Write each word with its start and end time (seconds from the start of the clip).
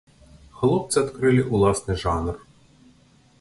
Хлопцы 0.61 0.97
адкрылі 1.03 1.43
ўласны 1.53 1.99
жанр. 2.05 2.35